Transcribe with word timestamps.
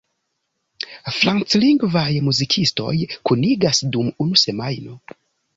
Franclingvaj 1.17 2.07
muzikistoj 2.29 2.97
kunigas 3.31 3.85
dum 3.97 4.11
unu 4.27 4.43
semajno. 4.49 4.99